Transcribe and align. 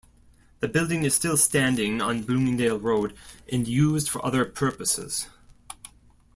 The 0.61 0.67
building 0.67 1.03
is 1.03 1.13
still 1.13 1.37
standing 1.37 2.01
on 2.01 2.23
Bloomingdale 2.23 2.79
Road 2.79 3.15
and 3.53 3.67
used 3.67 4.09
for 4.09 4.25
other 4.25 4.45
purposes. 4.45 5.27